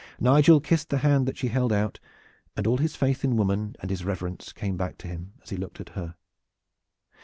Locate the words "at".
5.79-5.89